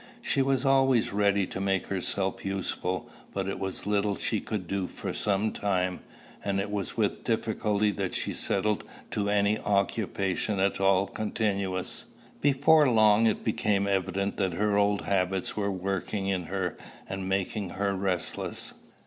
[0.23, 4.87] She was always ready to make herself useful; but it was little she could do
[4.87, 5.99] for some time,
[6.43, 12.07] and it was with difficulty that she settled to any occupation at all continuous.
[12.41, 17.69] Before long it became evident that her old habits were working in her and making
[17.69, 18.73] her restless.